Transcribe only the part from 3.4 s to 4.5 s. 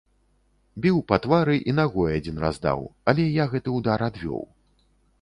я гэты ўдар адвёў.